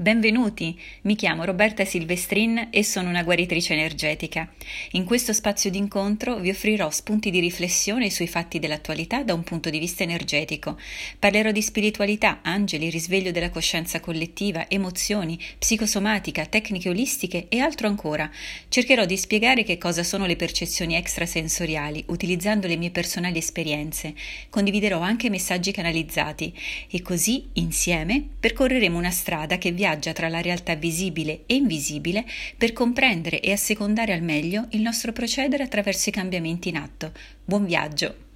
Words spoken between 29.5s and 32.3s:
che viaggia viaggia tra la realtà visibile e invisibile